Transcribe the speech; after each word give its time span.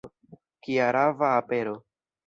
Kia 0.63 0.89
rava 0.97 1.31
apero! 1.37 1.79